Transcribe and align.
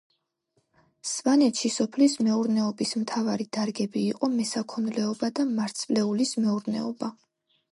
სვანეთში 1.09 1.69
სოფლის 1.75 2.15
მეურნეობის 2.27 2.93
მთავარი 3.01 3.47
დარგები 3.59 4.05
იყო 4.15 4.31
მესაქონლეობა 4.39 5.31
და 5.41 5.47
მარცვლეულის 5.53 6.37
მეურნეობა. 6.43 7.13